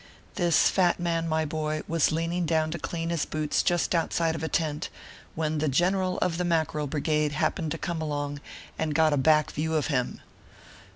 This 0.33 0.67
fat 0.71 0.99
man, 0.99 1.27
my 1.29 1.43
ORPHEUS 1.43 1.49
C. 1.49 1.49
KERR 1.49 1.59
PAPERS. 1.83 1.87
125 1.87 1.87
boy, 1.87 1.93
was 1.93 2.11
leaning 2.11 2.45
down 2.47 2.71
to 2.71 2.79
clean 2.79 3.09
his 3.11 3.25
boots 3.27 3.61
just 3.61 3.93
outside 3.93 4.33
of 4.33 4.41
a 4.41 4.47
tent, 4.47 4.89
when 5.35 5.59
the 5.59 5.67
General 5.67 6.17
of 6.23 6.37
the 6.39 6.43
Mackerel 6.43 6.87
Brigade 6.87 7.33
happened 7.33 7.69
to 7.69 7.77
come 7.77 8.01
along, 8.01 8.41
and 8.79 8.95
got 8.95 9.13
a 9.13 9.17
back 9.17 9.51
view 9.51 9.75
of 9.75 9.85
him. 9.93 10.19